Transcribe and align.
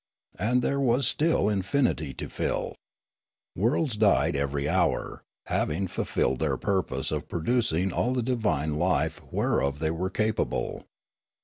And 0.39 0.63
there 0.63 0.79
was 0.79 1.07
still 1.07 1.47
infinity 1.47 2.11
to 2.15 2.27
fill. 2.27 2.73
Worlds 3.55 3.97
died 3.97 4.35
every 4.35 4.67
hour, 4.67 5.21
having 5.45 5.85
fulfilled 5.85 6.39
their 6.39 6.57
purpose 6.57 7.11
of 7.11 7.29
producing 7.29 7.93
all 7.93 8.11
the 8.15 8.23
divine 8.23 8.77
life 8.79 9.21
whereof 9.31 9.77
they 9.77 9.91
were 9.91 10.09
capable. 10.09 10.87